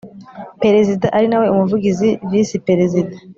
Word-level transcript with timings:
Perezida 0.63 1.05
ari 1.15 1.27
nawe 1.31 1.47
umuvugizi 1.53 2.09
visi 2.29 2.55
perezida 2.67 3.15